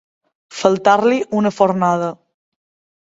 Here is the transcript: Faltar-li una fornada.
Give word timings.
Faltar-li 0.61 1.19
una 1.41 1.53
fornada. 1.59 2.11